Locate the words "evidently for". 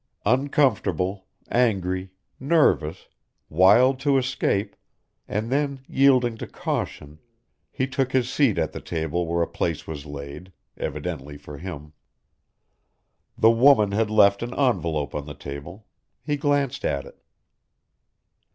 10.75-11.59